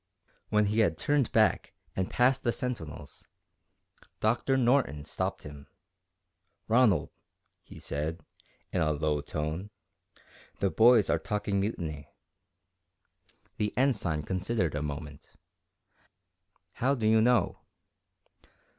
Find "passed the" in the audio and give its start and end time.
2.11-2.51